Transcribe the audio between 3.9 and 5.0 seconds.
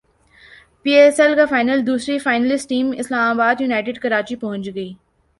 کراچی پہنچ گئی